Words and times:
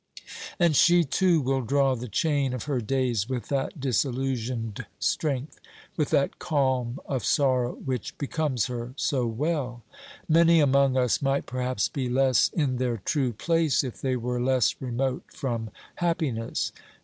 And 0.57 0.75
she 0.75 1.03
too 1.03 1.41
will 1.41 1.61
draw 1.61 1.93
the 1.93 2.07
chain 2.07 2.53
of 2.55 2.63
her 2.63 2.81
days 2.81 3.29
with 3.29 3.49
that 3.49 3.79
disillusionised 3.79 4.85
strength, 4.97 5.59
with 5.95 6.09
that 6.09 6.39
calm 6.39 6.99
of 7.05 7.23
sorrow 7.23 7.73
which 7.73 8.17
be 8.17 8.25
comes 8.25 8.65
her 8.65 8.95
so 8.95 9.27
well. 9.27 9.83
Many 10.27 10.59
among 10.59 10.97
us 10.97 11.21
might 11.21 11.45
perhaps 11.45 11.87
be 11.87 12.09
less 12.09 12.49
in 12.49 12.77
their 12.77 12.97
true 12.97 13.31
place 13.31 13.83
if 13.83 14.01
they 14.01 14.15
were 14.15 14.41
less 14.41 14.75
remote 14.81 15.25
from 15.29 15.69
happiness. 15.97 16.71